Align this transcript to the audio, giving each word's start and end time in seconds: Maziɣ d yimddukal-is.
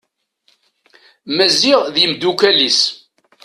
Maziɣ 1.35 1.79
d 1.93 1.95
yimddukal-is. 2.01 2.81